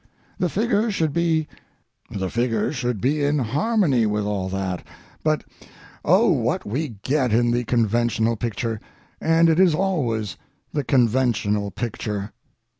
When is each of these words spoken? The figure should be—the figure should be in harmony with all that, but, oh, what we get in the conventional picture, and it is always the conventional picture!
The 0.39 0.49
figure 0.49 0.89
should 0.89 1.13
be—the 1.13 2.29
figure 2.31 2.73
should 2.73 3.01
be 3.01 3.23
in 3.23 3.37
harmony 3.37 4.07
with 4.07 4.25
all 4.25 4.49
that, 4.49 4.83
but, 5.23 5.43
oh, 6.03 6.27
what 6.31 6.65
we 6.65 6.95
get 7.03 7.31
in 7.31 7.51
the 7.51 7.63
conventional 7.65 8.35
picture, 8.35 8.81
and 9.21 9.47
it 9.47 9.59
is 9.59 9.75
always 9.75 10.37
the 10.73 10.83
conventional 10.83 11.69
picture! 11.69 12.31